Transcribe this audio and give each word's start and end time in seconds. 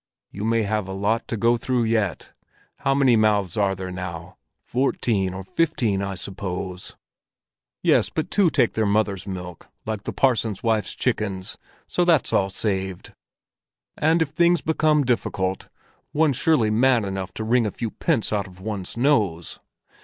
"You 0.31 0.45
may 0.45 0.63
have 0.63 0.87
a 0.87 0.93
lot 0.93 1.27
to 1.27 1.37
go 1.37 1.57
through 1.57 1.83
yet. 1.83 2.31
How 2.77 2.95
many 2.95 3.15
mouths 3.15 3.55
are 3.55 3.75
there 3.75 3.91
now? 3.91 4.35
Fourteen 4.63 5.31
or 5.31 5.43
fifteen, 5.43 6.01
I 6.01 6.15
suppose?" 6.15 6.95
"Yes; 7.83 8.09
but 8.09 8.31
two 8.31 8.49
take 8.49 8.73
their 8.73 8.87
mother's 8.87 9.27
milk, 9.27 9.69
like 9.85 10.01
the 10.01 10.11
parson's 10.11 10.63
wife's 10.63 10.95
chickens; 10.95 11.59
so 11.87 12.03
that's 12.03 12.33
all 12.33 12.49
saved. 12.49 13.13
And 13.95 14.23
if 14.23 14.29
things 14.29 14.61
became 14.61 15.03
difficult, 15.03 15.67
one's 16.13 16.35
surely 16.37 16.71
man 16.71 17.05
enough 17.05 17.31
to 17.35 17.43
wring 17.43 17.67
a 17.67 17.69
few 17.69 17.91
pence 17.91 18.33
out 18.33 18.47
of 18.47 18.59
one's 18.59 18.97
nose?" 18.97 19.59